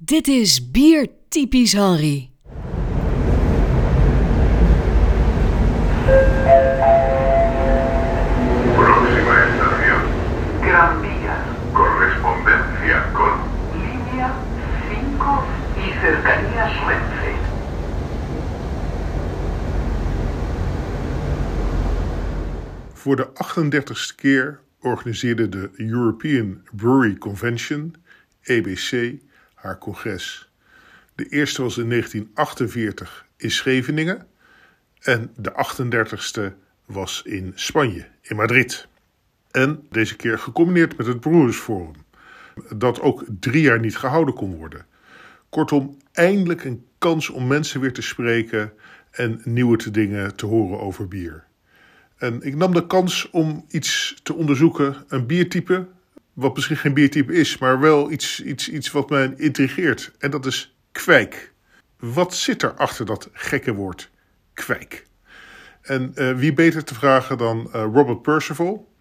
Dit 0.00 0.26
is 0.26 0.70
Bier 0.70 1.08
Typisch 1.28 1.72
Henry. 1.72 2.30
Próxima 8.74 9.34
estación, 9.44 10.02
Gran 10.62 11.00
Vía, 11.00 11.36
correspondencia 11.72 13.12
con 13.12 13.38
línea 13.72 14.34
5 14.88 15.44
y 15.78 15.92
cercanías 16.00 16.72
Renfe. 16.86 17.34
Voor 22.94 23.16
de 23.16 23.26
38ste 23.32 24.14
keer 24.16 24.60
organiseerde 24.80 25.48
de 25.48 25.70
European 25.76 26.64
Brewery 26.72 27.16
Convention, 27.16 27.96
EBC, 28.48 29.20
haar 29.64 29.78
congres. 29.78 30.50
De 31.14 31.28
eerste 31.28 31.62
was 31.62 31.78
in 31.78 31.88
1948 31.88 33.26
in 33.36 33.50
Scheveningen 33.50 34.26
en 35.00 35.32
de 35.36 35.52
38ste 35.52 36.54
was 36.84 37.22
in 37.22 37.52
Spanje, 37.54 38.06
in 38.22 38.36
Madrid. 38.36 38.88
En 39.50 39.86
deze 39.90 40.16
keer 40.16 40.38
gecombineerd 40.38 40.96
met 40.96 41.06
het 41.06 41.20
Broersforum, 41.20 41.94
dat 42.76 43.00
ook 43.00 43.24
drie 43.40 43.62
jaar 43.62 43.80
niet 43.80 43.96
gehouden 43.96 44.34
kon 44.34 44.56
worden. 44.56 44.86
Kortom, 45.48 45.96
eindelijk 46.12 46.64
een 46.64 46.86
kans 46.98 47.30
om 47.30 47.46
mensen 47.46 47.80
weer 47.80 47.92
te 47.92 48.02
spreken 48.02 48.72
en 49.10 49.40
nieuwe 49.44 49.90
dingen 49.90 50.36
te 50.36 50.46
horen 50.46 50.80
over 50.80 51.08
bier. 51.08 51.44
En 52.16 52.42
ik 52.42 52.56
nam 52.56 52.72
de 52.72 52.86
kans 52.86 53.30
om 53.30 53.64
iets 53.68 54.20
te 54.22 54.34
onderzoeken, 54.34 54.96
een 55.08 55.26
biertype, 55.26 55.86
wat 56.34 56.54
misschien 56.54 56.76
geen 56.76 56.94
biertype 56.94 57.32
is, 57.32 57.58
maar 57.58 57.80
wel 57.80 58.10
iets, 58.10 58.42
iets, 58.42 58.68
iets 58.68 58.90
wat 58.90 59.10
mij 59.10 59.32
intrigeert. 59.36 60.12
En 60.18 60.30
dat 60.30 60.46
is 60.46 60.76
kwijk. 60.92 61.52
Wat 61.98 62.34
zit 62.34 62.62
er 62.62 62.74
achter 62.74 63.06
dat 63.06 63.28
gekke 63.32 63.74
woord 63.74 64.10
kwijk? 64.52 65.06
En 65.82 66.12
eh, 66.14 66.32
wie 66.32 66.52
beter 66.52 66.84
te 66.84 66.94
vragen 66.94 67.38
dan 67.38 67.68
eh, 67.72 67.86
Robert 67.92 68.22
Percival? 68.22 68.92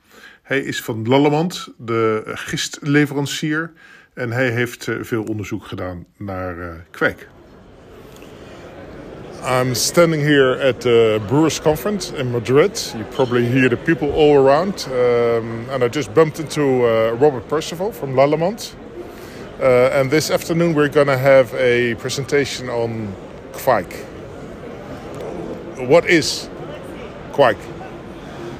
Hij 0.42 0.60
is 0.60 0.82
van 0.82 1.08
Lallemand, 1.08 1.74
de 1.78 2.22
gistleverancier. 2.26 3.72
En 4.14 4.32
hij 4.32 4.50
heeft 4.50 4.88
eh, 4.88 4.96
veel 5.02 5.24
onderzoek 5.24 5.66
gedaan 5.66 6.06
naar 6.18 6.86
kwijk. 6.92 7.28
I'm 9.46 9.76
standing 9.76 10.22
here 10.22 10.52
at 10.52 10.80
the 10.80 11.22
Brewers 11.28 11.60
Conference 11.60 12.12
in 12.12 12.32
Madrid. 12.32 12.80
You 12.96 13.04
probably 13.12 13.46
hear 13.46 13.68
the 13.68 13.76
people 13.76 14.10
all 14.14 14.38
around. 14.38 14.86
Um, 14.88 15.68
and 15.70 15.84
I 15.84 15.90
just 15.90 16.14
bumped 16.14 16.40
into 16.40 16.86
uh, 16.86 17.12
Robert 17.20 17.50
Percival 17.50 17.92
from 17.92 18.14
Lallemand. 18.14 18.74
Uh, 19.60 19.90
and 19.92 20.10
this 20.10 20.32
afternoon 20.32 20.74
we're 20.74 20.88
going 20.88 21.08
to 21.08 21.18
have 21.18 21.54
a 21.56 21.96
presentation 21.96 22.70
on 22.70 23.14
kveik. 23.52 23.94
What 25.90 26.06
is 26.06 26.50
kveik? 27.34 27.58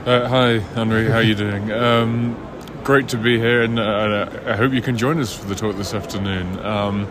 Uh, 0.06 0.28
hi, 0.28 0.60
Henry. 0.76 1.08
How 1.08 1.20
are 1.20 1.24
you 1.24 1.36
doing? 1.36 1.72
Um, 1.72 2.36
great 2.84 3.08
to 3.08 3.18
be 3.18 3.40
here, 3.40 3.64
and 3.64 3.80
uh, 3.80 4.28
I 4.46 4.58
hope 4.58 4.74
you 4.74 4.82
can 4.82 4.98
join 4.98 5.18
us 5.22 5.34
for 5.34 5.46
the 5.46 5.56
talk 5.56 5.78
this 5.78 5.94
afternoon. 5.94 6.60
Um, 6.60 7.08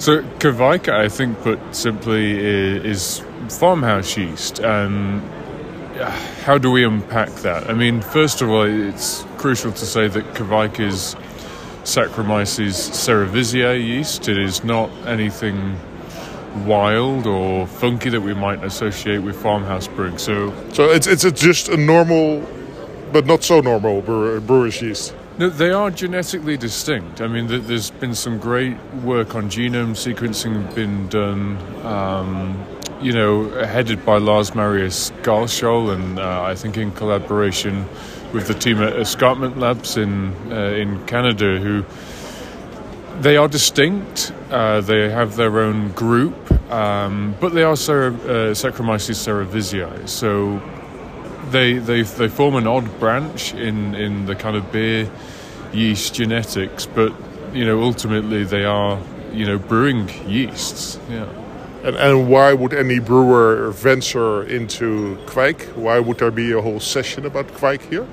so, 0.00 0.22
Kavaika, 0.38 0.94
I 0.94 1.08
think, 1.08 1.38
put 1.42 1.58
simply, 1.74 2.38
is 2.38 3.22
farmhouse 3.48 4.16
yeast. 4.16 4.58
And 4.58 5.22
uh, 6.00 6.10
how 6.44 6.56
do 6.58 6.70
we 6.70 6.84
unpack 6.84 7.28
that? 7.42 7.68
I 7.68 7.74
mean, 7.74 8.00
first 8.00 8.40
of 8.40 8.48
all, 8.48 8.62
it's 8.62 9.24
crucial 9.36 9.72
to 9.72 9.86
say 9.86 10.08
that 10.08 10.24
Kavaika 10.34 10.80
is 10.80 11.14
Saccharomyces 11.84 12.90
cerevisiae 12.90 13.82
yeast. 13.84 14.28
It 14.28 14.38
is 14.38 14.64
not 14.64 14.90
anything 15.06 15.76
wild 16.64 17.26
or 17.26 17.66
funky 17.66 18.10
that 18.10 18.20
we 18.20 18.34
might 18.34 18.64
associate 18.64 19.18
with 19.18 19.40
farmhouse 19.40 19.86
brewing. 19.86 20.18
So 20.18 20.52
So 20.72 20.90
it's, 20.90 21.06
it's 21.06 21.30
just 21.40 21.68
a 21.68 21.76
normal, 21.76 22.46
but 23.12 23.26
not 23.26 23.44
so 23.44 23.60
normal 23.60 24.02
brewer, 24.02 24.40
brewer's 24.40 24.80
yeast. 24.80 25.14
No, 25.40 25.48
they 25.48 25.70
are 25.70 25.90
genetically 25.90 26.58
distinct. 26.58 27.22
I 27.22 27.26
mean, 27.26 27.46
there's 27.46 27.90
been 27.90 28.14
some 28.14 28.38
great 28.38 28.76
work 29.02 29.34
on 29.34 29.48
genome 29.48 29.96
sequencing 29.96 30.74
been 30.74 31.08
done. 31.08 31.56
Um, 31.82 32.62
you 33.00 33.14
know, 33.14 33.48
headed 33.64 34.04
by 34.04 34.18
Lars 34.18 34.54
Marius 34.54 35.12
Garshol, 35.22 35.94
and 35.94 36.18
uh, 36.18 36.42
I 36.42 36.54
think 36.54 36.76
in 36.76 36.92
collaboration 36.92 37.86
with 38.34 38.48
the 38.48 38.52
team 38.52 38.82
at 38.82 38.94
Escarpment 38.98 39.56
Labs 39.56 39.96
in 39.96 40.34
uh, 40.52 40.76
in 40.76 41.06
Canada, 41.06 41.58
who 41.58 41.86
they 43.22 43.38
are 43.38 43.48
distinct. 43.48 44.34
Uh, 44.50 44.82
they 44.82 45.08
have 45.08 45.36
their 45.36 45.58
own 45.60 45.92
group, 45.92 46.36
um, 46.70 47.34
but 47.40 47.54
they 47.54 47.62
are 47.62 47.76
Cere- 47.76 48.08
uh, 48.08 48.52
Saccharomyces 48.52 49.16
cerevisiae. 49.16 50.06
So 50.06 50.60
they 51.50 51.74
they 51.74 52.02
they 52.02 52.28
form 52.28 52.54
an 52.54 52.66
odd 52.66 52.98
branch 52.98 53.54
in 53.54 53.94
in 53.94 54.26
the 54.26 54.34
kind 54.34 54.56
of 54.56 54.70
beer 54.72 55.10
yeast 55.72 56.14
genetics, 56.14 56.86
but 56.86 57.12
you 57.52 57.64
know 57.64 57.82
ultimately 57.82 58.44
they 58.44 58.64
are 58.64 58.98
you 59.32 59.46
know 59.46 59.58
brewing 59.58 60.08
yeasts. 60.28 60.98
Yeah. 61.08 61.28
And, 61.82 61.96
and 61.96 62.28
why 62.28 62.52
would 62.52 62.74
any 62.74 62.98
brewer 62.98 63.70
venture 63.70 64.42
into 64.42 65.16
kveik? 65.24 65.74
Why 65.76 65.98
would 65.98 66.18
there 66.18 66.30
be 66.30 66.52
a 66.52 66.60
whole 66.60 66.80
session 66.80 67.24
about 67.24 67.46
kveik 67.48 67.80
here? 67.88 68.06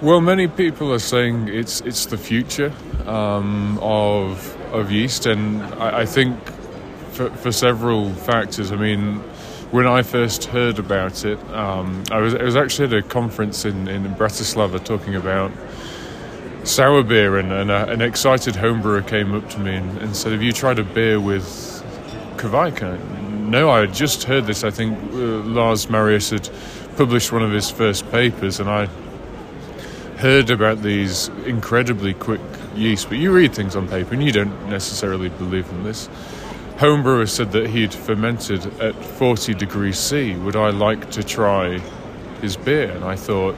Well, 0.00 0.20
many 0.20 0.48
people 0.48 0.92
are 0.92 1.00
saying 1.00 1.48
it's 1.48 1.80
it's 1.82 2.06
the 2.06 2.16
future 2.16 2.72
um, 3.06 3.78
of 3.82 4.56
of 4.72 4.90
yeast, 4.90 5.26
and 5.26 5.62
I, 5.74 6.00
I 6.00 6.06
think 6.06 6.38
for, 7.12 7.30
for 7.30 7.52
several 7.52 8.10
factors. 8.14 8.70
I 8.70 8.76
mean, 8.76 9.22
when 9.70 9.86
I 9.86 10.02
first 10.02 10.44
heard 10.44 10.78
about 10.78 11.24
it, 11.24 11.38
um, 11.50 12.02
I 12.10 12.18
was 12.18 12.34
I 12.34 12.42
was 12.42 12.56
actually 12.56 12.96
at 12.96 13.04
a 13.04 13.08
conference 13.08 13.64
in 13.64 13.88
in 13.88 14.04
Bratislava 14.14 14.82
talking 14.82 15.14
about 15.14 15.50
sour 16.64 17.02
beer, 17.02 17.36
and, 17.36 17.52
and 17.52 17.70
a, 17.70 17.88
an 17.90 18.00
excited 18.00 18.54
homebrewer 18.54 19.06
came 19.06 19.34
up 19.34 19.48
to 19.50 19.58
me 19.58 19.76
and, 19.76 19.98
and 19.98 20.16
said, 20.16 20.32
"Have 20.32 20.42
you 20.42 20.52
tried 20.52 20.78
a 20.78 20.84
beer 20.84 21.20
with 21.20 21.44
Kavaika?" 22.36 22.98
No, 23.48 23.70
I 23.70 23.80
had 23.80 23.94
just 23.94 24.24
heard 24.24 24.46
this. 24.46 24.64
I 24.64 24.70
think 24.70 24.98
uh, 25.12 25.16
Lars 25.16 25.88
Marius 25.88 26.30
had 26.30 26.48
published 26.96 27.32
one 27.32 27.42
of 27.42 27.52
his 27.52 27.70
first 27.70 28.10
papers, 28.10 28.60
and 28.60 28.68
I 28.68 28.88
heard 30.18 30.50
about 30.50 30.82
these 30.82 31.28
incredibly 31.46 32.12
quick 32.12 32.40
yeasts, 32.74 33.04
but 33.04 33.18
you 33.18 33.32
read 33.32 33.54
things 33.54 33.76
on 33.76 33.86
paper 33.88 34.14
and 34.14 34.22
you 34.22 34.32
don't 34.32 34.68
necessarily 34.68 35.28
believe 35.28 35.68
in 35.70 35.84
this. 35.84 36.08
Homebrewer 36.78 37.28
said 37.28 37.50
that 37.52 37.70
he'd 37.70 37.92
fermented 37.92 38.64
at 38.80 38.94
40 38.94 39.52
degrees 39.54 39.98
C. 39.98 40.36
Would 40.36 40.54
I 40.54 40.70
like 40.70 41.10
to 41.10 41.24
try 41.24 41.80
his 42.40 42.56
beer? 42.56 42.92
And 42.92 43.04
I 43.04 43.16
thought, 43.16 43.56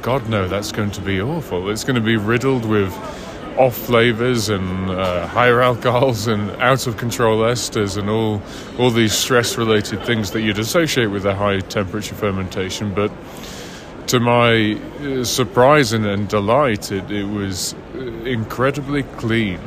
God, 0.00 0.28
no, 0.28 0.46
that's 0.46 0.70
going 0.70 0.92
to 0.92 1.00
be 1.00 1.20
awful. 1.20 1.68
It's 1.70 1.82
going 1.82 1.96
to 1.96 2.00
be 2.00 2.16
riddled 2.16 2.64
with 2.64 2.94
off 3.58 3.76
flavors 3.76 4.48
and 4.48 4.90
uh, 4.90 5.26
higher 5.26 5.60
alcohols 5.60 6.28
and 6.28 6.50
out 6.62 6.86
of 6.86 6.96
control 6.96 7.38
esters 7.40 7.96
and 7.96 8.08
all 8.08 8.40
all 8.78 8.90
these 8.90 9.12
stress 9.12 9.58
related 9.58 10.04
things 10.04 10.30
that 10.30 10.42
you'd 10.42 10.60
associate 10.60 11.06
with 11.06 11.26
a 11.26 11.34
high 11.34 11.58
temperature 11.58 12.14
fermentation. 12.14 12.94
But 12.94 13.10
to 14.06 14.20
my 14.20 14.74
uh, 15.00 15.24
surprise 15.24 15.92
and, 15.92 16.06
and 16.06 16.28
delight, 16.28 16.92
it, 16.92 17.10
it 17.10 17.24
was 17.24 17.74
uh, 17.74 17.98
incredibly 17.98 19.02
clean. 19.02 19.58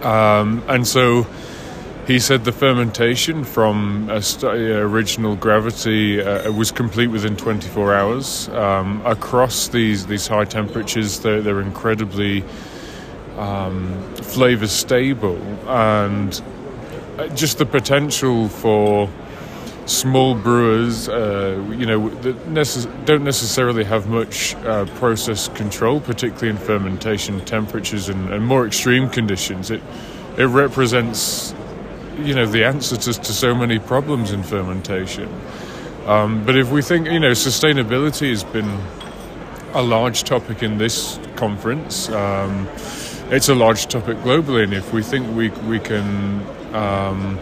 Um, 0.00 0.62
and 0.68 0.86
so 0.86 1.26
he 2.06 2.18
said 2.18 2.44
the 2.44 2.52
fermentation 2.52 3.44
from 3.44 4.08
uh, 4.08 4.20
original 4.44 5.36
gravity 5.36 6.20
uh, 6.20 6.50
was 6.52 6.70
complete 6.70 7.08
within 7.08 7.36
24 7.36 7.94
hours. 7.94 8.48
Um, 8.50 9.04
across 9.04 9.68
these, 9.68 10.06
these 10.06 10.26
high 10.26 10.44
temperatures, 10.44 11.20
they're, 11.20 11.42
they're 11.42 11.60
incredibly 11.60 12.44
um, 13.36 14.14
flavor 14.14 14.66
stable 14.66 15.36
and 15.68 16.40
uh, 17.18 17.28
just 17.28 17.58
the 17.58 17.66
potential 17.66 18.48
for 18.48 19.10
small 19.86 20.34
brewers, 20.34 21.08
uh, 21.08 21.62
you 21.76 21.86
know, 21.86 22.08
that 22.08 22.36
necess- 22.46 23.06
don't 23.06 23.24
necessarily 23.24 23.84
have 23.84 24.08
much 24.08 24.54
uh, 24.56 24.84
process 24.96 25.48
control, 25.48 26.00
particularly 26.00 26.48
in 26.48 26.56
fermentation 26.56 27.44
temperatures 27.44 28.08
and, 28.08 28.32
and 28.32 28.44
more 28.44 28.66
extreme 28.66 29.08
conditions. 29.08 29.70
It 29.70 29.82
it 30.36 30.44
represents, 30.48 31.54
you 32.18 32.34
know, 32.34 32.46
the 32.46 32.64
answer 32.64 32.96
to, 32.96 33.12
to 33.12 33.32
so 33.32 33.54
many 33.54 33.78
problems 33.78 34.32
in 34.32 34.42
fermentation. 34.42 35.28
Um, 36.06 36.44
but 36.44 36.56
if 36.56 36.70
we 36.70 36.82
think, 36.82 37.08
you 37.08 37.20
know, 37.20 37.32
sustainability 37.32 38.30
has 38.30 38.44
been 38.44 38.80
a 39.74 39.82
large 39.82 40.24
topic 40.24 40.62
in 40.62 40.78
this 40.78 41.18
conference. 41.36 42.08
Um, 42.08 42.66
it's 43.30 43.48
a 43.48 43.54
large 43.54 43.86
topic 43.86 44.16
globally, 44.18 44.64
and 44.64 44.72
if 44.72 44.92
we 44.92 45.02
think 45.02 45.36
we 45.36 45.50
we 45.68 45.78
can 45.78 46.42
um, 46.74 47.38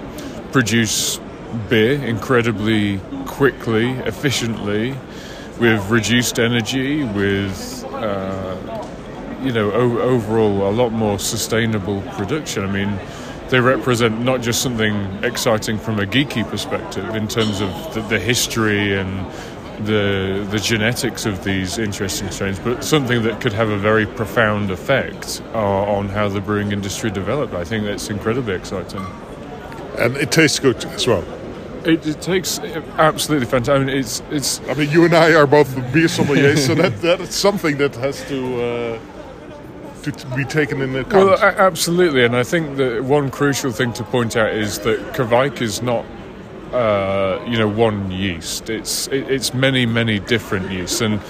produce 0.50 1.20
beer 1.68 2.02
incredibly 2.02 2.98
quickly, 3.26 3.90
efficiently, 4.06 4.96
with 5.60 5.88
reduced 5.90 6.40
energy, 6.40 7.04
with 7.04 7.84
uh, 7.92 8.56
you 9.42 9.52
know, 9.52 9.70
o- 9.70 10.00
overall 10.00 10.68
a 10.68 10.72
lot 10.72 10.90
more 10.90 11.18
sustainable 11.18 12.00
production. 12.16 12.64
I 12.64 12.70
mean, 12.72 12.98
they 13.54 13.60
represent 13.60 14.20
not 14.20 14.40
just 14.40 14.60
something 14.62 14.96
exciting 15.22 15.78
from 15.78 16.00
a 16.00 16.04
geeky 16.04 16.44
perspective 16.50 17.14
in 17.14 17.28
terms 17.28 17.60
of 17.60 17.70
the, 17.94 18.00
the 18.08 18.18
history 18.18 18.98
and 18.98 19.24
the 19.86 20.44
the 20.50 20.58
genetics 20.58 21.24
of 21.24 21.44
these 21.44 21.78
interesting 21.78 22.28
strains, 22.32 22.58
but 22.58 22.82
something 22.82 23.22
that 23.22 23.40
could 23.40 23.52
have 23.52 23.68
a 23.68 23.78
very 23.78 24.06
profound 24.06 24.72
effect 24.72 25.40
uh, 25.54 25.96
on 25.96 26.08
how 26.08 26.28
the 26.28 26.40
brewing 26.40 26.72
industry 26.72 27.10
developed. 27.12 27.54
I 27.54 27.62
think 27.62 27.84
that's 27.84 28.10
incredibly 28.10 28.54
exciting. 28.54 29.06
And 29.98 30.16
it 30.16 30.32
tastes 30.32 30.58
good 30.58 30.84
as 30.86 31.06
well. 31.06 31.24
It, 31.84 32.04
it 32.04 32.20
takes 32.20 32.58
absolutely 32.98 33.46
fantastic. 33.46 33.82
I 33.82 33.84
mean, 33.84 33.96
it's 33.96 34.20
it's 34.32 34.60
I 34.68 34.74
mean, 34.74 34.90
you 34.90 35.04
and 35.04 35.14
I 35.14 35.34
are 35.34 35.46
both 35.46 35.72
beer 35.92 36.08
sommeliers, 36.08 36.58
so 36.66 36.74
that 36.74 37.00
that's 37.00 37.36
something 37.36 37.78
that 37.78 37.94
has 37.96 38.16
to 38.30 38.38
uh, 38.62 38.98
to 40.12 40.26
be 40.36 40.44
taken 40.44 40.80
into 40.80 41.00
account. 41.00 41.26
Well, 41.26 41.38
absolutely, 41.38 42.24
and 42.24 42.36
I 42.36 42.42
think 42.42 42.76
that 42.76 43.04
one 43.04 43.30
crucial 43.30 43.72
thing 43.72 43.92
to 43.94 44.04
point 44.04 44.36
out 44.36 44.52
is 44.52 44.78
that 44.80 44.98
Kveik 45.14 45.60
is 45.60 45.82
not, 45.82 46.04
uh, 46.72 47.42
you 47.46 47.58
know, 47.58 47.68
one 47.68 48.10
yeast. 48.10 48.70
It's 48.70 49.08
it, 49.08 49.30
it's 49.30 49.54
many 49.54 49.86
many 49.86 50.18
different 50.18 50.70
yeasts, 50.70 51.00
and 51.00 51.20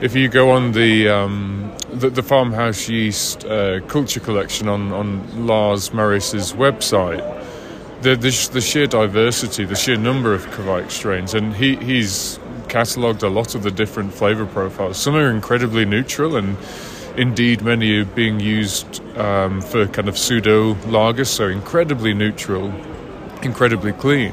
if 0.00 0.14
you 0.14 0.28
go 0.28 0.50
on 0.50 0.72
the 0.72 1.08
um, 1.08 1.72
the, 1.92 2.10
the 2.10 2.22
farmhouse 2.22 2.88
yeast 2.88 3.44
uh, 3.44 3.80
culture 3.88 4.20
collection 4.20 4.68
on 4.68 4.92
on 4.92 5.46
Lars 5.46 5.92
Marius's 5.92 6.52
website, 6.52 7.22
the, 8.02 8.14
the 8.14 8.50
the 8.52 8.60
sheer 8.60 8.86
diversity, 8.86 9.64
the 9.64 9.76
sheer 9.76 9.96
number 9.96 10.34
of 10.34 10.46
Kveik 10.46 10.90
strains, 10.90 11.34
and 11.34 11.54
he 11.54 11.76
he's 11.76 12.38
catalogued 12.68 13.22
a 13.22 13.28
lot 13.28 13.54
of 13.54 13.62
the 13.62 13.70
different 13.70 14.12
flavour 14.12 14.46
profiles. 14.46 14.98
Some 14.98 15.16
are 15.16 15.30
incredibly 15.30 15.84
neutral 15.84 16.36
and 16.36 16.56
indeed 17.16 17.62
many 17.62 17.98
are 17.98 18.04
being 18.04 18.40
used 18.40 19.02
um, 19.16 19.60
for 19.60 19.86
kind 19.86 20.08
of 20.08 20.16
pseudo 20.16 20.74
lagers, 20.74 21.26
so 21.26 21.48
incredibly 21.48 22.14
neutral, 22.14 22.72
incredibly 23.42 23.92
clean, 23.92 24.32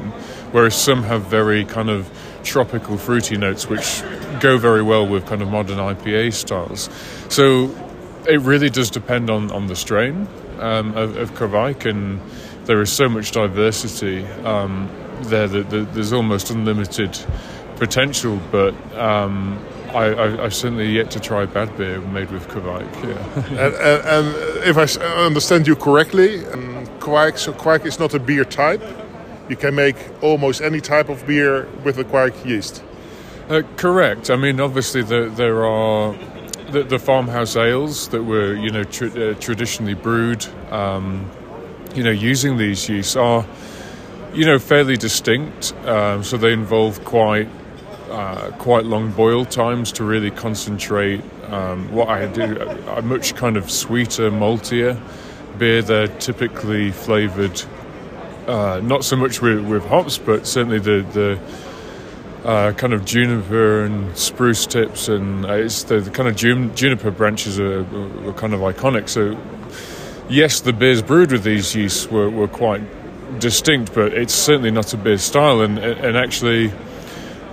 whereas 0.51 0.75
some 0.75 1.03
have 1.03 1.23
very 1.23 1.65
kind 1.65 1.89
of 1.89 2.09
tropical 2.43 2.97
fruity 2.97 3.37
notes 3.37 3.67
which 3.67 4.03
go 4.39 4.57
very 4.57 4.83
well 4.83 5.07
with 5.07 5.25
kind 5.25 5.41
of 5.41 5.49
modern 5.49 5.77
IPA 5.77 6.33
styles. 6.33 6.89
So 7.29 7.75
it 8.27 8.39
really 8.41 8.69
does 8.69 8.89
depend 8.89 9.29
on, 9.29 9.51
on 9.51 9.67
the 9.67 9.75
strain 9.75 10.27
um, 10.59 10.95
of, 10.95 11.17
of 11.17 11.33
Kveik, 11.33 11.89
and 11.89 12.21
there 12.65 12.81
is 12.81 12.91
so 12.91 13.09
much 13.09 13.31
diversity 13.31 14.25
um, 14.43 14.89
there 15.23 15.47
that, 15.47 15.69
that 15.69 15.93
there's 15.93 16.13
almost 16.13 16.49
unlimited 16.49 17.17
potential, 17.77 18.39
but 18.51 18.73
um, 18.97 19.59
I, 19.95 20.07
I, 20.07 20.43
I've 20.43 20.53
certainly 20.53 20.89
yet 20.91 21.09
to 21.11 21.19
try 21.21 21.45
bad 21.45 21.75
beer 21.77 22.01
made 22.01 22.29
with 22.29 22.47
Kveik. 22.49 22.93
Yeah. 23.03 23.65
and, 23.65 23.73
and, 23.75 24.27
and 24.27 24.63
if 24.65 24.77
I 24.77 25.05
understand 25.25 25.67
you 25.67 25.75
correctly, 25.75 26.45
um, 26.47 26.85
Kveik, 26.99 27.37
so 27.37 27.53
Kveik 27.53 27.85
is 27.85 27.97
not 27.97 28.13
a 28.13 28.19
beer 28.19 28.43
type. 28.43 28.83
You 29.47 29.55
can 29.55 29.75
make 29.75 29.95
almost 30.21 30.61
any 30.61 30.81
type 30.81 31.07
of 31.07 31.25
beer 31.25 31.67
with 31.83 31.95
the 31.95 32.03
Kveik 32.03 32.45
yeast. 32.45 32.83
Uh, 33.49 33.61
correct. 33.77 34.29
I 34.29 34.35
mean, 34.35 34.59
obviously, 34.59 35.01
the, 35.01 35.31
there 35.33 35.65
are 35.65 36.13
the, 36.71 36.83
the 36.83 36.99
farmhouse 36.99 37.55
ales 37.55 38.09
that 38.09 38.23
were, 38.23 38.53
you 38.53 38.71
know, 38.71 38.83
tr- 38.83 39.05
uh, 39.05 39.33
traditionally 39.35 39.93
brewed, 39.93 40.45
um, 40.71 41.29
you 41.93 42.03
know, 42.03 42.11
using 42.11 42.57
these 42.57 42.89
yeasts 42.89 43.15
are, 43.15 43.45
you 44.33 44.45
know, 44.45 44.59
fairly 44.59 44.97
distinct. 44.97 45.73
Um, 45.85 46.23
so 46.23 46.35
they 46.35 46.51
involve 46.51 47.05
quite 47.05 47.47
uh, 48.09 48.51
quite 48.57 48.85
long 48.85 49.11
boil 49.11 49.45
times 49.45 49.91
to 49.93 50.03
really 50.03 50.31
concentrate 50.31 51.21
um, 51.49 51.91
what 51.91 52.09
I 52.09 52.27
do. 52.27 52.59
A 52.87 53.01
much 53.01 53.35
kind 53.35 53.57
of 53.57 53.69
sweeter, 53.69 54.31
maltier 54.31 54.99
beer. 55.57 55.81
They're 55.81 56.07
typically 56.07 56.91
flavoured 56.91 57.63
uh, 58.47 58.79
not 58.83 59.03
so 59.03 59.15
much 59.15 59.41
with, 59.41 59.65
with 59.65 59.85
hops, 59.85 60.17
but 60.17 60.45
certainly 60.45 60.79
the 60.79 61.05
the 61.13 62.47
uh, 62.47 62.71
kind 62.73 62.93
of 62.93 63.05
juniper 63.05 63.83
and 63.83 64.15
spruce 64.15 64.67
tips, 64.67 65.07
and 65.07 65.45
uh, 65.45 65.53
it's 65.53 65.83
the, 65.83 65.99
the 65.99 66.11
kind 66.11 66.29
of 66.29 66.35
jun- 66.35 66.75
juniper 66.75 67.09
branches 67.09 67.59
are, 67.59 67.79
are 67.79 68.33
kind 68.33 68.53
of 68.53 68.59
iconic. 68.59 69.09
So, 69.09 69.35
yes, 70.29 70.61
the 70.61 70.71
beers 70.71 71.01
brewed 71.01 71.31
with 71.31 71.43
these 71.43 71.75
yeasts 71.75 72.07
were, 72.07 72.29
were 72.29 72.47
quite 72.47 72.83
distinct, 73.39 73.95
but 73.95 74.13
it's 74.13 74.33
certainly 74.33 74.69
not 74.69 74.93
a 74.93 74.97
beer 74.97 75.17
style. 75.17 75.61
And 75.61 75.79
and 75.79 76.15
actually, 76.15 76.71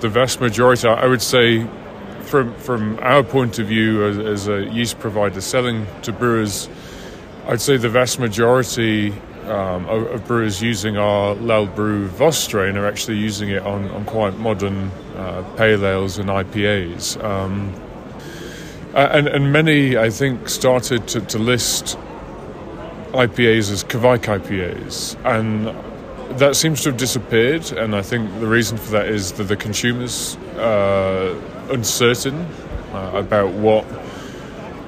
the 0.02 0.08
vast 0.08 0.40
majority, 0.40 0.87
I 0.87 1.06
would 1.06 1.22
say, 1.22 1.66
from 2.22 2.54
from 2.56 2.99
our 3.00 3.22
point 3.22 3.58
of 3.58 3.69
view 3.69 4.04
as, 4.04 4.19
as 4.19 4.49
a 4.49 4.64
yeast 4.66 4.99
provider 4.99 5.40
selling 5.40 5.87
to 6.02 6.12
brewers, 6.12 6.69
I'd 7.46 7.60
say 7.60 7.76
the 7.76 7.88
vast 7.88 8.19
majority 8.19 9.12
um, 9.44 9.87
of, 9.87 10.06
of 10.08 10.26
brewers 10.26 10.60
using 10.60 10.96
our 10.96 11.37
LalBrew 11.37 12.06
Voss 12.06 12.37
strain 12.37 12.76
are 12.76 12.87
actually 12.87 13.19
using 13.19 13.49
it 13.49 13.62
on, 13.62 13.88
on 13.90 14.04
quite 14.04 14.37
modern 14.38 14.90
uh, 15.16 15.43
pale 15.56 15.87
ales 15.87 16.19
and 16.19 16.28
IPAs. 16.28 17.22
Um, 17.22 17.72
and, 18.94 19.26
and 19.28 19.52
many, 19.52 19.96
I 19.96 20.10
think, 20.10 20.48
started 20.48 21.08
to, 21.08 21.20
to 21.20 21.38
list 21.38 21.96
IPAs 23.12 23.70
as 23.70 23.84
Kveik 23.84 24.25
IPAs. 24.25 25.16
And 25.25 25.69
that 26.38 26.56
seems 26.56 26.82
to 26.82 26.90
have 26.90 26.99
disappeared. 26.99 27.73
And 27.73 27.94
I 27.94 28.02
think 28.02 28.31
the 28.40 28.46
reason 28.46 28.79
for 28.79 28.90
that 28.93 29.06
is 29.06 29.32
that 29.32 29.44
the 29.44 29.56
consumer's 29.56 30.37
uh, 30.56 31.40
uncertain 31.70 32.46
uh, 32.93 33.12
about 33.14 33.52
what 33.52 33.84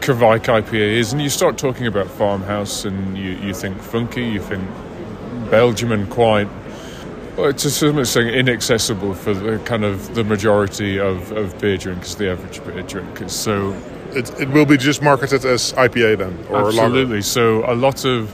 Kveik 0.00 0.44
IPA 0.44 0.98
is, 0.98 1.12
and 1.12 1.22
you 1.22 1.30
start 1.30 1.56
talking 1.56 1.86
about 1.86 2.06
farmhouse, 2.08 2.84
and 2.84 3.16
you, 3.16 3.32
you 3.36 3.54
think 3.54 3.80
funky, 3.80 4.22
you 4.22 4.40
think 4.40 4.62
Belgium, 5.50 5.92
and 5.92 6.10
quite 6.10 6.48
well, 7.36 7.52
to 7.52 7.70
some 7.70 7.98
extent 7.98 8.30
inaccessible 8.30 9.14
for 9.14 9.34
the 9.34 9.58
kind 9.64 9.84
of 9.84 10.14
the 10.14 10.22
majority 10.22 11.00
of, 11.00 11.32
of 11.32 11.58
beer 11.58 11.76
drinkers, 11.76 12.14
the 12.16 12.30
average 12.30 12.62
beer 12.64 12.82
drinkers. 12.82 13.32
So 13.32 13.72
It, 14.12 14.30
it 14.40 14.48
will 14.50 14.66
be 14.66 14.76
just 14.76 15.02
marketed 15.02 15.44
as 15.44 15.72
IPA 15.72 16.18
then, 16.18 16.46
or 16.48 16.68
absolutely, 16.68 17.22
so 17.22 17.64
a 17.68 17.74
lot 17.74 18.04
of 18.04 18.30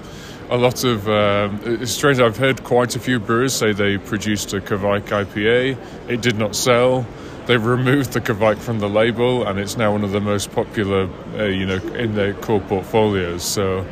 a 0.51 0.57
lot 0.57 0.83
of 0.83 1.09
um, 1.09 1.61
it's 1.65 1.93
strange. 1.93 2.19
I've 2.19 2.37
heard 2.37 2.65
quite 2.65 2.97
a 2.97 2.99
few 2.99 3.21
brewers 3.21 3.55
say 3.55 3.73
they 3.73 3.99
produced 3.99 4.53
a 4.53 4.61
Kveik 4.61 5.03
IPA. 5.03 5.79
It 6.09 6.21
did 6.21 6.39
not 6.39 6.57
sell. 6.57 7.07
They've 7.47 7.65
removed 7.65 8.13
the 8.13 8.21
Kveik 8.21 8.59
from 8.59 8.81
the 8.81 8.89
label, 8.89 9.47
and 9.47 9.59
it's 9.61 9.77
now 9.77 9.93
one 9.93 10.03
of 10.03 10.11
the 10.11 10.21
most 10.21 10.51
popular, 10.51 11.09
uh, 11.39 11.45
you 11.45 11.67
know, 11.67 11.79
in 11.95 12.15
their 12.15 12.35
core 12.35 12.61
portfolios. 12.61 13.45
So 13.45 13.87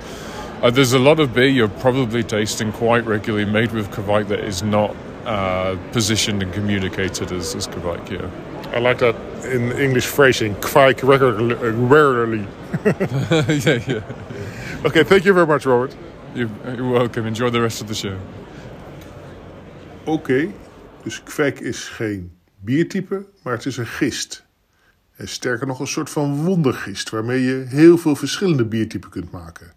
uh, 0.61 0.71
there's 0.71 0.93
a 0.93 0.99
lot 0.99 1.21
of 1.21 1.33
beer 1.33 1.47
you're 1.47 1.69
probably 1.69 2.25
tasting 2.25 2.73
quite 2.73 3.07
regularly 3.07 3.51
made 3.51 3.71
with 3.71 3.89
Kveik 3.93 4.27
that 4.29 4.41
is 4.41 4.63
not 4.65 4.97
uh, 5.27 5.77
positioned 5.93 6.43
and 6.43 6.53
communicated 6.53 7.31
as, 7.31 7.55
as 7.55 7.69
Kveik. 7.69 8.11
Yeah. 8.11 8.75
I 8.75 8.81
like 8.81 8.99
that 8.99 9.15
in 9.45 9.73
English 9.79 10.07
phrasing, 10.07 10.57
Kwijk 10.57 11.07
regularly. 11.07 11.55
rarely. 11.55 12.41
yeah, 12.85 13.81
yeah. 13.87 14.85
Okay, 14.85 15.05
thank 15.05 15.25
you 15.25 15.33
very 15.33 15.47
much, 15.47 15.65
Robert. 15.65 15.95
You're, 16.35 16.91
welcome. 16.91 17.27
Enjoy 17.27 17.51
the 17.51 17.61
rest 17.61 17.81
of 17.81 17.87
the 17.87 17.95
show. 17.95 18.17
Oké, 20.05 20.51
dus 21.03 21.23
kwek 21.23 21.61
is 21.61 21.89
geen 21.89 22.33
biertype, 22.59 23.27
maar 23.43 23.53
het 23.53 23.67
is 23.67 23.77
een 23.77 23.87
gist. 23.87 24.45
En 25.17 25.29
sterker 25.29 25.67
nog 25.67 25.81
een 25.81 25.87
soort 25.87 26.11
van 26.11 26.45
wondergist, 26.45 27.11
waarmee 27.11 27.43
je 27.43 27.65
heel 27.69 27.99
veel 27.99 28.17
verschillende 28.17 28.65
biertypen 28.65 29.11
kunt 29.11 29.31
maken. 29.31 29.73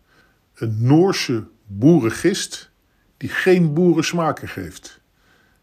Een 0.56 0.78
Noorse 0.80 1.48
boerengist 1.66 2.72
die 3.18 3.30
geen 3.30 3.74
boerensmaken 3.74 4.48
geeft. 4.48 5.02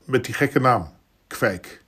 Met 0.04 0.25
die 0.25 0.35
gekke 0.35 0.61
naam, 0.61 0.92
kwijk. 1.26 1.85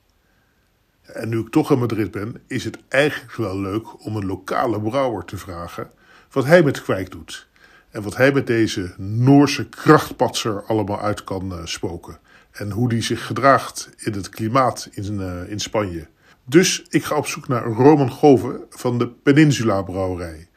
En 1.01 1.29
nu 1.29 1.39
ik 1.39 1.49
toch 1.49 1.71
in 1.71 1.79
Madrid 1.79 2.11
ben, 2.11 2.41
is 2.47 2.63
het 2.63 2.77
eigenlijk 2.87 3.35
wel 3.35 3.59
leuk 3.59 4.05
om 4.05 4.15
een 4.15 4.25
lokale 4.25 4.81
brouwer 4.81 5.25
te 5.25 5.37
vragen 5.37 5.91
wat 6.31 6.45
hij 6.45 6.63
met 6.63 6.81
kwijk 6.81 7.11
doet. 7.11 7.49
En 7.91 8.01
wat 8.01 8.17
hij 8.17 8.31
met 8.31 8.47
deze 8.47 8.93
Noorse 8.97 9.69
krachtpatser 9.69 10.63
allemaal 10.63 11.01
uit 11.01 11.23
kan 11.23 11.51
eh, 11.51 11.59
spoken. 11.63 12.19
En 12.51 12.71
hoe 12.71 12.89
die 12.89 13.01
zich 13.01 13.25
gedraagt 13.25 13.89
in 13.97 14.13
het 14.13 14.29
klimaat 14.29 14.89
in, 14.91 15.21
eh, 15.21 15.51
in 15.51 15.59
Spanje. 15.59 16.07
Dus 16.45 16.85
ik 16.89 17.03
ga 17.03 17.15
op 17.15 17.27
zoek 17.27 17.47
naar 17.47 17.63
Roman 17.63 18.11
Gove 18.11 18.65
van 18.69 18.97
de 18.97 19.07
Peninsula 19.07 19.81
Brouwerij. 19.81 20.47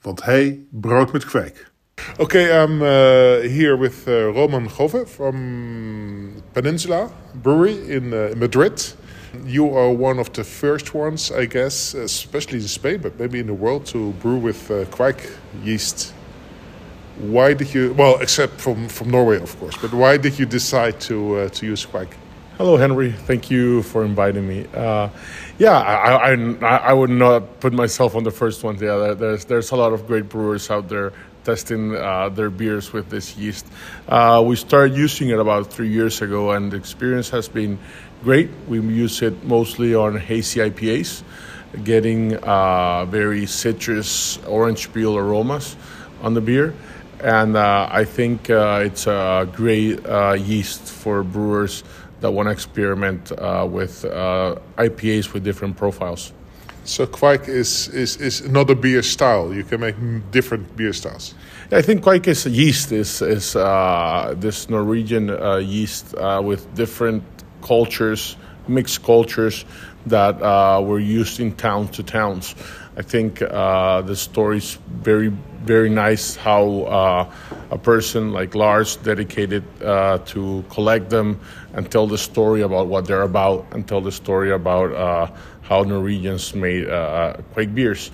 Want 0.00 0.24
hij 0.24 0.60
brouwt 0.70 1.12
met 1.12 1.24
kwijk. 1.24 1.70
Oké, 2.18 2.38
I'm 2.38 2.82
uh, 2.82 2.88
here 3.56 3.78
with 3.78 3.94
uh, 4.06 4.24
Roman 4.24 4.70
Gove 4.70 5.04
from 5.06 5.36
Peninsula 6.52 7.10
Brewery 7.42 7.78
in 7.88 8.08
Madrid. 8.38 8.96
You 9.44 9.76
are 9.76 9.98
one 9.98 10.20
of 10.20 10.28
the 10.28 10.44
first 10.44 10.94
ones, 10.94 11.30
I 11.30 11.46
guess, 11.46 11.94
especially 11.94 12.60
in 12.60 12.68
Spain, 12.68 13.00
but 13.00 13.18
maybe 13.18 13.38
in 13.38 13.46
the 13.46 13.56
world, 13.56 13.86
to 13.86 14.14
brew 14.20 14.42
with 14.42 14.70
uh, 14.70 15.12
yeast. 15.62 16.14
Why 17.18 17.54
did 17.54 17.72
you? 17.72 17.94
Well, 17.94 18.18
except 18.20 18.60
from 18.60 18.88
from 18.88 19.10
Norway, 19.10 19.40
of 19.40 19.58
course. 19.58 19.76
But 19.76 19.92
why 19.94 20.18
did 20.18 20.38
you 20.38 20.46
decide 20.46 21.00
to 21.08 21.36
uh, 21.36 21.48
to 21.48 21.66
use 21.66 21.86
kveik? 21.86 22.08
Hello, 22.58 22.76
Henry. 22.76 23.12
Thank 23.12 23.50
you 23.50 23.82
for 23.82 24.04
inviting 24.04 24.48
me. 24.48 24.66
Uh, 24.74 25.10
yeah, 25.58 25.78
I, 25.78 26.32
I, 26.32 26.76
I 26.76 26.92
would 26.94 27.10
not 27.10 27.60
put 27.60 27.74
myself 27.74 28.14
on 28.16 28.24
the 28.24 28.30
first 28.30 28.64
one. 28.64 28.78
Yeah, 28.78 29.12
there's 29.12 29.44
there's 29.44 29.70
a 29.72 29.76
lot 29.76 29.92
of 29.92 30.06
great 30.06 30.28
brewers 30.28 30.70
out 30.70 30.88
there 30.88 31.12
testing 31.44 31.94
uh, 31.94 32.28
their 32.28 32.50
beers 32.50 32.92
with 32.92 33.08
this 33.08 33.36
yeast. 33.36 33.66
Uh, 34.08 34.42
we 34.44 34.56
started 34.56 34.96
using 34.96 35.28
it 35.28 35.38
about 35.38 35.72
three 35.72 35.88
years 35.88 36.20
ago, 36.20 36.50
and 36.50 36.72
the 36.72 36.76
experience 36.76 37.30
has 37.30 37.48
been 37.48 37.78
great. 38.24 38.50
We 38.68 38.80
use 38.80 39.22
it 39.22 39.44
mostly 39.44 39.94
on 39.94 40.16
hazy 40.16 40.60
IPAs, 40.60 41.22
getting 41.84 42.36
uh, 42.36 43.04
very 43.04 43.46
citrus, 43.46 44.38
orange 44.44 44.92
peel 44.92 45.16
aromas 45.16 45.76
on 46.22 46.34
the 46.34 46.40
beer. 46.40 46.74
And 47.26 47.56
uh, 47.56 47.88
I 47.90 48.04
think 48.04 48.48
uh, 48.50 48.84
it's 48.84 49.08
a 49.08 49.48
great 49.52 50.06
uh, 50.06 50.34
yeast 50.34 50.82
for 50.82 51.24
brewers 51.24 51.82
that 52.20 52.30
want 52.30 52.46
to 52.46 52.52
experiment 52.52 53.32
with 53.32 54.02
IPAs 54.78 55.32
with 55.32 55.42
different 55.42 55.76
profiles. 55.76 56.32
So 56.84 57.04
Kveik 57.04 57.48
is, 57.48 57.88
is, 57.88 58.16
is 58.18 58.48
not 58.48 58.70
a 58.70 58.76
beer 58.76 59.02
style. 59.02 59.52
You 59.52 59.64
can 59.64 59.80
make 59.80 59.96
different 60.30 60.76
beer 60.76 60.92
styles. 60.92 61.34
I 61.72 61.82
think 61.82 62.04
Kveik 62.04 62.28
is 62.28 62.46
yeast 62.46 62.92
is 62.92 63.20
is 63.20 63.56
uh, 63.56 64.34
this 64.36 64.70
Norwegian 64.70 65.30
uh, 65.30 65.56
yeast 65.56 66.14
uh, 66.14 66.40
with 66.44 66.72
different 66.76 67.24
cultures, 67.60 68.36
mixed 68.68 69.02
cultures 69.02 69.64
that 70.06 70.40
uh, 70.40 70.80
were 70.80 71.00
used 71.00 71.40
in 71.40 71.56
towns 71.56 71.90
to 71.96 72.04
towns. 72.04 72.54
I 72.96 73.02
think 73.02 73.42
uh, 73.42 74.02
the 74.02 74.16
story's 74.16 74.78
very 74.88 75.32
very 75.64 75.90
nice 75.90 76.36
how 76.36 76.82
uh, 76.82 77.32
a 77.72 77.78
person 77.78 78.32
like 78.32 78.54
Lars 78.54 78.94
dedicated 78.96 79.64
to 79.80 80.64
collect 80.70 81.10
them 81.10 81.40
and 81.74 81.90
tell 81.90 82.06
the 82.06 82.18
story 82.18 82.62
about 82.62 82.86
what 82.86 83.06
they're 83.06 83.22
about 83.22 83.66
and 83.72 83.86
tell 83.86 84.00
the 84.00 84.12
story 84.12 84.52
about 84.52 85.32
how 85.66 85.82
Norwegians 85.82 86.54
made 86.54 86.88
uh, 86.88 87.36
Kveik 87.54 87.74
beers. 87.74 88.10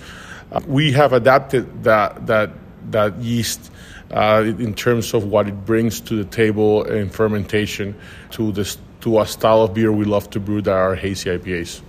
Uh, 0.51 0.61
we 0.67 0.93
have 0.93 1.12
adapted 1.12 1.85
that 1.85 2.27
that 2.27 2.51
that 2.91 3.17
yeast 3.19 3.71
uh, 4.11 4.43
in 4.59 4.75
terms 4.75 5.15
of 5.15 5.25
what 5.25 5.49
it 5.49 5.65
brings 5.65 6.01
to 6.01 6.17
the 6.17 6.25
table 6.25 6.85
in 6.85 7.09
fermentation 7.09 7.95
to 8.31 8.53
this 8.53 8.79
to 9.01 9.21
a 9.21 9.27
style 9.27 9.62
of 9.62 9.75
beer 9.75 9.93
we 9.93 10.05
love 10.05 10.29
to 10.31 10.41
brew 10.41 10.62
that 10.62 10.73
are 10.73 10.95
hazy 10.95 11.31
IPAs. 11.31 11.81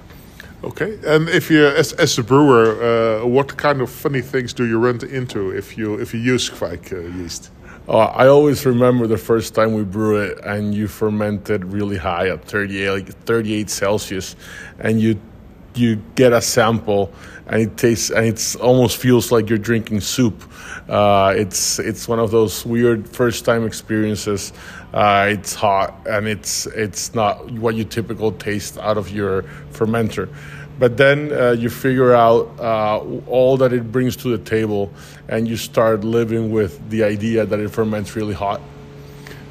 Okay, 0.64 0.98
and 1.06 1.28
if 1.28 1.52
you, 1.52 1.66
as, 1.68 1.92
as 1.94 2.18
a 2.18 2.24
brewer, 2.24 2.82
uh, 2.82 3.26
what 3.26 3.58
kind 3.58 3.82
of 3.82 3.90
funny 3.90 4.22
things 4.22 4.54
do 4.54 4.66
you 4.66 4.80
run 4.80 5.06
into 5.10 5.52
if 5.52 5.78
you 5.78 5.96
if 5.96 6.14
you 6.14 6.22
use 6.22 6.50
Kveik 6.50 6.94
uh, 6.94 7.18
yeast? 7.18 7.52
Uh, 7.86 7.98
I 7.98 8.28
always 8.28 8.66
remember 8.66 9.06
the 9.06 9.18
first 9.18 9.54
time 9.54 9.74
we 9.74 9.84
brew 9.84 10.22
it, 10.22 10.40
and 10.46 10.74
you 10.74 10.88
fermented 10.88 11.66
really 11.66 11.98
high 11.98 12.30
at 12.30 12.46
38, 12.46 13.10
38 13.10 13.70
Celsius, 13.70 14.38
and 14.80 15.02
you 15.02 15.20
you 15.76 15.98
get 16.16 16.32
a 16.34 16.42
sample 16.42 17.12
and 17.48 17.62
it 17.62 17.78
tastes 17.78 18.12
and 18.12 18.26
it's 18.26 18.56
almost 18.56 18.98
feels 18.98 19.32
like 19.32 19.50
you're 19.50 19.58
drinking 19.58 20.02
soup. 20.02 20.44
Uh, 20.88 21.34
it's 21.36 21.80
it's 21.80 22.08
one 22.08 22.20
of 22.20 22.32
those 22.32 22.66
weird 22.66 23.10
first 23.10 23.44
time 23.44 23.66
experiences. 23.66 24.54
Uh, 24.94 25.30
it's 25.32 25.56
hot 25.56 26.06
and 26.06 26.28
it's 26.28 26.68
it's 26.68 27.16
not 27.16 27.50
what 27.54 27.74
you 27.74 27.84
typical 27.84 28.32
taste 28.32 28.78
out 28.78 28.98
of 28.98 29.10
your 29.10 29.44
fermenter. 29.72 30.30
But 30.78 30.98
then 30.98 31.32
uh, 31.32 31.52
you 31.52 31.70
figure 31.70 32.14
out 32.14 32.52
uh, 32.60 33.00
all 33.28 33.58
that 33.58 33.74
it 33.74 33.92
brings 33.92 34.16
to 34.18 34.36
the 34.36 34.44
table, 34.44 34.92
and 35.28 35.48
you 35.48 35.56
start 35.56 36.04
living 36.04 36.52
with 36.52 36.90
the 36.90 37.04
idea 37.04 37.46
that 37.46 37.60
it 37.60 37.70
ferments 37.70 38.16
really 38.16 38.34
hot. 38.34 38.62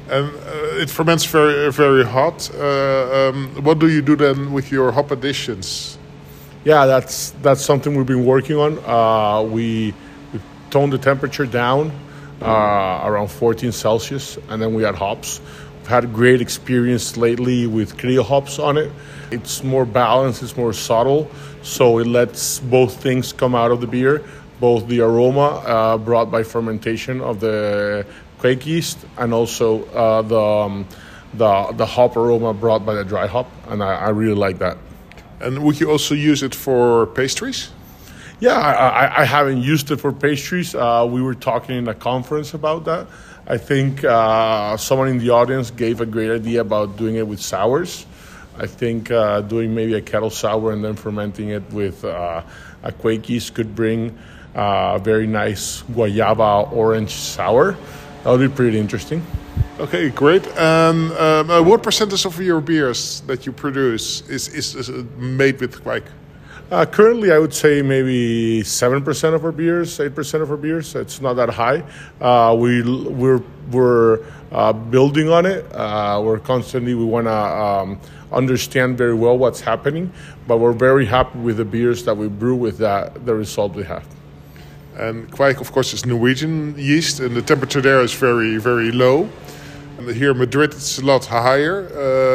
And 0.09 0.27
uh, 0.27 0.81
it 0.81 0.89
ferments 0.89 1.25
very 1.25 1.71
very 1.71 2.05
hot. 2.05 2.49
Uh, 2.53 3.29
um, 3.29 3.63
what 3.63 3.79
do 3.79 3.89
you 3.89 4.01
do 4.01 4.15
then 4.15 4.53
with 4.53 4.71
your 4.71 4.91
hop 4.91 5.11
additions? 5.11 5.97
Yeah, 6.65 6.85
that's 6.85 7.31
that's 7.41 7.61
something 7.61 7.95
we've 7.95 8.05
been 8.05 8.25
working 8.25 8.57
on. 8.57 8.79
Uh, 8.85 9.43
we, 9.43 9.93
we 10.31 10.39
toned 10.69 10.93
the 10.93 10.97
temperature 10.97 11.45
down 11.45 11.91
uh, 12.43 13.01
around 13.05 13.29
14 13.29 13.71
Celsius, 13.71 14.37
and 14.49 14.61
then 14.61 14.73
we 14.73 14.85
add 14.85 14.95
hops. 14.95 15.41
We've 15.79 15.87
had 15.87 16.13
great 16.13 16.41
experience 16.41 17.17
lately 17.17 17.67
with 17.67 17.97
Cryo 17.97 18.23
hops 18.23 18.59
on 18.59 18.77
it. 18.77 18.91
It's 19.31 19.63
more 19.63 19.85
balanced, 19.85 20.43
it's 20.43 20.55
more 20.55 20.73
subtle, 20.73 21.29
so 21.61 21.99
it 21.99 22.07
lets 22.07 22.59
both 22.59 23.01
things 23.01 23.33
come 23.33 23.55
out 23.55 23.71
of 23.71 23.81
the 23.81 23.87
beer, 23.87 24.23
both 24.59 24.87
the 24.87 25.01
aroma 25.01 25.63
uh, 25.65 25.97
brought 25.97 26.31
by 26.31 26.43
fermentation 26.43 27.21
of 27.21 27.39
the 27.39 28.05
Kveik 28.39 28.65
yeast, 28.65 28.99
and 29.17 29.33
also 29.33 29.85
uh, 29.87 30.21
the, 30.21 30.39
um, 30.39 30.85
the 31.33 31.73
the 31.77 31.85
hop 31.85 32.15
aroma 32.15 32.53
brought 32.53 32.85
by 32.85 32.93
the 32.93 33.03
dry 33.03 33.27
hop, 33.27 33.49
and 33.69 33.81
I, 33.81 33.95
I 33.95 34.09
really 34.09 34.35
like 34.35 34.59
that. 34.59 34.77
And 35.39 35.63
would 35.63 35.79
you 35.79 35.89
also 35.89 36.13
use 36.15 36.43
it 36.43 36.53
for 36.55 37.07
pastries? 37.07 37.71
Yeah, 38.43 38.59
I, 38.59 39.21
I 39.21 39.23
haven't 39.23 39.61
used 39.61 39.89
it 39.91 40.01
for 40.01 40.11
pastries. 40.11 40.75
Uh, 40.75 41.07
we 41.09 41.21
were 41.21 41.33
talking 41.33 41.77
in 41.77 41.87
a 41.87 41.93
conference 41.93 42.53
about 42.53 42.83
that. 42.83 43.07
I 43.47 43.57
think 43.57 44.03
uh, 44.03 44.75
someone 44.75 45.07
in 45.07 45.17
the 45.17 45.29
audience 45.29 45.71
gave 45.71 46.01
a 46.01 46.05
great 46.05 46.29
idea 46.29 46.59
about 46.59 46.97
doing 46.97 47.15
it 47.15 47.25
with 47.25 47.39
sours. 47.39 48.05
I 48.57 48.67
think 48.67 49.09
uh, 49.11 49.39
doing 49.39 49.73
maybe 49.73 49.93
a 49.93 50.01
kettle 50.01 50.29
sour 50.29 50.73
and 50.73 50.83
then 50.83 50.97
fermenting 50.97 51.51
it 51.51 51.63
with 51.71 52.03
uh, 52.03 52.43
a 52.83 52.91
Kveik 52.91 53.29
yeast 53.29 53.53
could 53.53 53.75
bring 53.75 54.19
a 54.55 54.99
very 55.01 55.25
nice 55.25 55.83
guayaba 55.83 56.69
orange 56.73 57.11
sour. 57.11 57.77
That 58.25 58.29
would 58.29 58.41
be 58.41 58.53
pretty 58.53 58.77
interesting. 58.77 59.25
Okay, 59.79 60.09
great. 60.09 60.45
And 60.57 61.13
um, 61.13 61.49
uh, 61.49 61.63
what 61.63 61.81
percentage 61.81 62.25
of 62.25 62.37
your 62.41 62.59
beers 62.59 63.21
that 63.21 63.45
you 63.45 63.53
produce 63.53 64.19
is, 64.27 64.49
is, 64.49 64.75
is 64.75 64.89
made 65.15 65.61
with 65.61 65.81
Kveik? 65.81 66.03
Uh, 66.73 66.87
currently, 66.87 67.31
I 67.31 67.37
would 67.37 67.53
say 67.53 67.83
maybe 67.83 68.63
seven 68.63 69.03
percent 69.03 69.35
of 69.35 69.45
our 69.45 69.51
beers, 69.51 69.99
eight 69.99 70.15
percent 70.15 70.41
of 70.41 70.49
our 70.49 70.57
beers. 70.57 70.95
It's 70.95 71.21
not 71.21 71.35
that 71.35 71.51
high. 71.51 71.83
Uh, 72.19 72.55
we 72.59 72.81
we're 72.81 73.43
we're 73.69 74.25
uh, 74.51 74.73
building 74.73 75.29
on 75.29 75.45
it. 75.45 75.71
Uh, 75.71 76.19
we're 76.25 76.39
constantly 76.39 76.95
we 76.95 77.05
want 77.05 77.27
to 77.27 77.31
um, 77.31 77.99
understand 78.31 78.97
very 78.97 79.13
well 79.13 79.37
what's 79.37 79.61
happening, 79.61 80.11
but 80.47 80.57
we're 80.57 80.73
very 80.73 81.05
happy 81.05 81.37
with 81.37 81.57
the 81.57 81.65
beers 81.65 82.03
that 82.05 82.17
we 82.17 82.27
brew 82.27 82.55
with 82.55 82.79
that 82.79 83.23
the 83.23 83.35
result 83.35 83.75
we 83.75 83.83
have. 83.83 84.07
And 84.97 85.31
Kveik, 85.31 85.61
of 85.61 85.71
course, 85.71 85.93
is 85.93 86.07
Norwegian 86.07 86.73
yeast, 86.75 87.19
and 87.19 87.35
the 87.35 87.43
temperature 87.43 87.81
there 87.81 88.01
is 88.01 88.15
very 88.15 88.57
very 88.57 88.91
low. 88.91 89.29
Here 90.07 90.31
in 90.31 90.37
Madrid, 90.37 90.73
it's 90.73 90.99
a 90.99 91.05
lot 91.05 91.25
higher. 91.25 91.87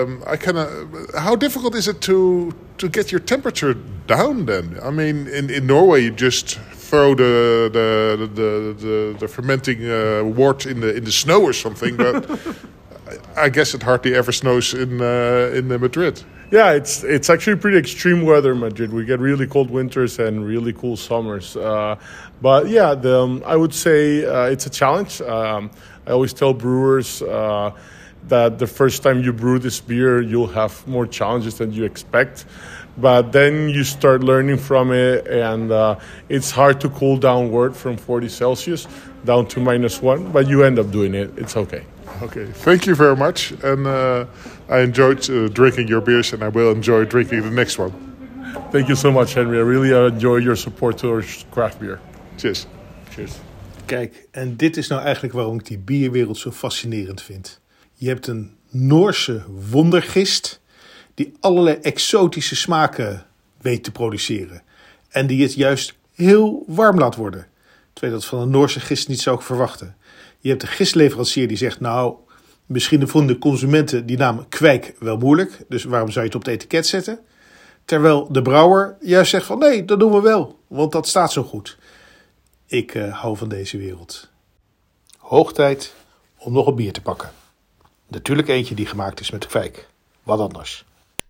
Um, 0.02 0.22
I 0.26 0.36
kind 0.36 0.58
of. 0.58 1.14
How 1.14 1.36
difficult 1.36 1.74
is 1.74 1.88
it 1.88 2.00
to 2.02 2.54
to 2.78 2.88
get 2.88 3.10
your 3.12 3.20
temperature 3.20 3.74
down? 4.06 4.46
Then, 4.46 4.78
I 4.82 4.90
mean, 4.90 5.26
in, 5.28 5.50
in 5.50 5.66
Norway, 5.66 6.04
you 6.04 6.10
just 6.10 6.58
throw 6.72 7.14
the 7.14 7.68
the 7.72 8.28
the 8.34 8.86
the, 8.86 9.16
the 9.18 9.28
fermenting 9.28 9.90
uh, 9.90 10.24
wort 10.24 10.66
in 10.66 10.80
the 10.80 10.94
in 10.96 11.04
the 11.04 11.12
snow 11.12 11.42
or 11.42 11.52
something. 11.52 11.96
But 11.96 12.40
I 13.36 13.48
guess 13.48 13.74
it 13.74 13.82
hardly 13.82 14.14
ever 14.14 14.32
snows 14.32 14.74
in 14.74 15.00
uh, 15.00 15.52
in 15.54 15.68
Madrid. 15.68 16.22
Yeah, 16.50 16.72
it's 16.72 17.04
it's 17.04 17.28
actually 17.28 17.56
pretty 17.56 17.76
extreme 17.78 18.22
weather 18.22 18.52
in 18.52 18.60
Madrid. 18.60 18.92
We 18.92 19.04
get 19.04 19.20
really 19.20 19.46
cold 19.46 19.70
winters 19.70 20.18
and 20.18 20.46
really 20.46 20.72
cool 20.72 20.96
summers. 20.96 21.56
Uh, 21.56 21.96
but 22.40 22.68
yeah, 22.68 22.94
the, 22.94 23.20
um, 23.20 23.42
I 23.44 23.56
would 23.56 23.74
say 23.74 24.24
uh, 24.24 24.44
it's 24.44 24.64
a 24.66 24.70
challenge. 24.70 25.20
Um, 25.20 25.70
I 26.08 26.12
always 26.12 26.32
tell 26.32 26.54
brewers 26.54 27.20
uh, 27.20 27.70
that 28.28 28.58
the 28.58 28.66
first 28.66 29.02
time 29.02 29.22
you 29.22 29.32
brew 29.32 29.58
this 29.58 29.78
beer, 29.78 30.22
you'll 30.22 30.46
have 30.46 30.86
more 30.88 31.06
challenges 31.06 31.58
than 31.58 31.70
you 31.70 31.84
expect. 31.84 32.46
But 32.96 33.30
then 33.30 33.68
you 33.68 33.84
start 33.84 34.24
learning 34.24 34.56
from 34.56 34.90
it, 34.90 35.26
and 35.28 35.70
uh, 35.70 36.00
it's 36.30 36.50
hard 36.50 36.80
to 36.80 36.88
cool 36.88 37.18
down 37.18 37.50
wort 37.50 37.76
from 37.76 37.98
40 37.98 38.28
Celsius 38.28 38.88
down 39.24 39.46
to 39.48 39.60
minus 39.60 40.00
one, 40.00 40.32
but 40.32 40.48
you 40.48 40.64
end 40.64 40.78
up 40.78 40.90
doing 40.90 41.14
it. 41.14 41.30
It's 41.36 41.56
okay. 41.56 41.84
Okay, 42.22 42.46
thank 42.46 42.86
you 42.86 42.94
very 42.94 43.14
much. 43.14 43.52
And 43.62 43.86
uh, 43.86 44.24
I 44.68 44.80
enjoyed 44.80 45.28
uh, 45.28 45.48
drinking 45.48 45.88
your 45.88 46.00
beers, 46.00 46.32
and 46.32 46.42
I 46.42 46.48
will 46.48 46.72
enjoy 46.72 47.04
drinking 47.04 47.42
the 47.42 47.50
next 47.50 47.78
one. 47.78 47.92
Thank 48.72 48.88
you 48.88 48.96
so 48.96 49.12
much, 49.12 49.34
Henry. 49.34 49.58
I 49.58 49.62
really 49.62 49.92
enjoy 49.92 50.36
your 50.36 50.56
support 50.56 50.98
to 50.98 51.22
craft 51.50 51.80
beer. 51.80 52.00
Cheers. 52.38 52.66
Cheers. 53.10 53.38
Kijk, 53.88 54.28
en 54.30 54.56
dit 54.56 54.76
is 54.76 54.88
nou 54.88 55.02
eigenlijk 55.02 55.34
waarom 55.34 55.58
ik 55.58 55.66
die 55.66 55.78
bierwereld 55.78 56.38
zo 56.38 56.50
fascinerend 56.50 57.22
vind. 57.22 57.60
Je 57.94 58.08
hebt 58.08 58.26
een 58.26 58.56
Noorse 58.70 59.42
wondergist 59.70 60.60
die 61.14 61.32
allerlei 61.40 61.76
exotische 61.76 62.56
smaken 62.56 63.26
weet 63.60 63.84
te 63.84 63.92
produceren. 63.92 64.62
En 65.08 65.26
die 65.26 65.42
het 65.42 65.54
juist 65.54 65.94
heel 66.14 66.64
warm 66.66 66.98
laat 66.98 67.16
worden. 67.16 67.46
Terwijl 67.92 68.12
dat 68.12 68.24
van 68.24 68.40
een 68.40 68.50
Noorse 68.50 68.80
gist 68.80 69.08
niet 69.08 69.20
zou 69.20 69.42
verwachten. 69.42 69.96
Je 70.38 70.48
hebt 70.48 70.62
een 70.62 70.68
gistleverancier 70.68 71.48
die 71.48 71.56
zegt, 71.56 71.80
nou, 71.80 72.14
misschien 72.66 73.08
vonden 73.08 73.38
consumenten 73.38 74.06
die 74.06 74.16
naam 74.16 74.48
kwijk 74.48 74.94
wel 74.98 75.16
moeilijk. 75.16 75.58
Dus 75.68 75.84
waarom 75.84 76.10
zou 76.10 76.24
je 76.24 76.30
het 76.30 76.40
op 76.40 76.44
het 76.44 76.54
etiket 76.54 76.86
zetten? 76.86 77.18
Terwijl 77.84 78.32
de 78.32 78.42
brouwer 78.42 78.96
juist 79.00 79.30
zegt 79.30 79.46
van, 79.46 79.58
nee, 79.58 79.84
dat 79.84 80.00
doen 80.00 80.12
we 80.12 80.20
wel. 80.20 80.58
Want 80.66 80.92
dat 80.92 81.06
staat 81.06 81.32
zo 81.32 81.42
goed. 81.42 81.77
Ik 82.70 82.94
uh, 82.94 83.20
hou 83.20 83.36
van 83.36 83.48
deze 83.48 83.78
wereld. 83.78 84.28
Hoog 85.18 85.52
tijd 85.52 85.94
om 86.38 86.52
nog 86.52 86.66
een 86.66 86.74
bier 86.74 86.92
te 86.92 87.02
pakken. 87.02 87.30
Natuurlijk 88.06 88.48
eentje 88.48 88.74
die 88.74 88.86
gemaakt 88.86 89.20
is 89.20 89.30
met 89.30 89.46
kwijk. 89.46 89.88
wat 90.22 90.40
anders. 90.40 90.84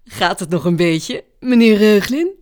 Gaat 0.04 0.40
het 0.40 0.49
nog 0.49 0.64
een 0.64 0.76
beetje, 0.76 1.25
meneer 1.40 1.76
Reuglin? 1.76 2.38